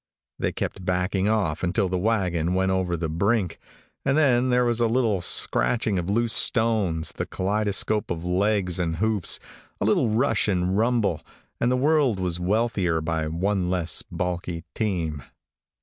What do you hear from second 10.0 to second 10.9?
rush and